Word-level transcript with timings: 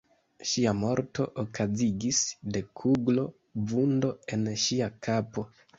Ŝia 0.51 0.71
morto 0.77 1.25
okazigis 1.43 2.23
de 2.57 2.65
kuglo-vundo 2.83 4.15
en 4.39 4.53
ŝia 4.67 4.95
kapo. 5.09 5.49